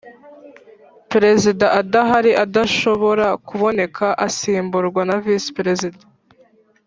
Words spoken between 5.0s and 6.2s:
na Visi perezida